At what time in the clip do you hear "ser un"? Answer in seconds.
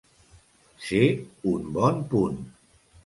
0.87-1.69